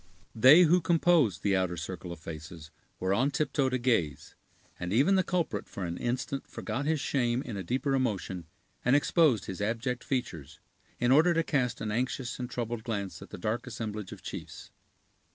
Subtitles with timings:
[0.33, 4.33] They who composed the outer circle of faces were on tiptoe to gaze;
[4.79, 8.47] and even the culprit for an instant forgot his shame in a deeper emotion,
[8.83, 10.59] and exposed his abject features,
[10.99, 14.71] in order to cast an anxious and troubled glance at the dark assemblage of chiefs.